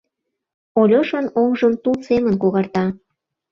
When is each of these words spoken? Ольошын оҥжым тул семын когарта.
Ольошын 0.79 1.25
оҥжым 1.41 1.73
тул 1.83 1.95
семын 2.07 2.33
когарта. 2.41 2.85